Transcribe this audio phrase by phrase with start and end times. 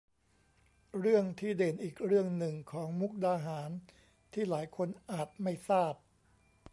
[0.99, 3.69] เรื่องที่เด่นอีกเรื่องหนึ่งของมุกดาหาร
[4.33, 5.93] ที่หลายคนอาจไม่ทราบ